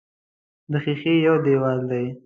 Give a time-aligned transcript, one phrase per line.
[0.71, 2.05] د ښیښې یو دېوال دی.